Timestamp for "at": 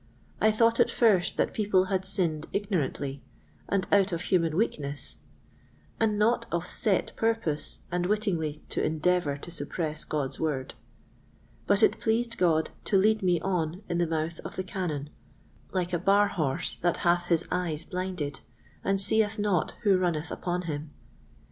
0.79-0.89